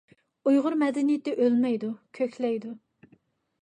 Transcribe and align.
ئۇيغۇر 0.51 0.77
مەدەنىيىتى 0.85 1.35
ئۆلمەيدۇ، 1.45 1.93
كۆكلەيدۇ! 2.21 2.77